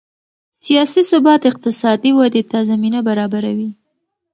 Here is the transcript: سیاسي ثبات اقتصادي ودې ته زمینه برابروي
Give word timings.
سیاسي 0.63 1.01
ثبات 1.11 1.41
اقتصادي 1.51 2.11
ودې 2.19 2.43
ته 2.51 2.57
زمینه 2.71 2.99
برابروي 3.07 3.69